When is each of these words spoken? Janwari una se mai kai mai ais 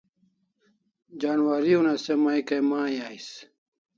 Janwari 1.19 1.71
una 1.81 1.93
se 2.03 2.13
mai 2.23 2.41
kai 2.47 2.61
mai 2.71 2.95
ais 3.09 3.27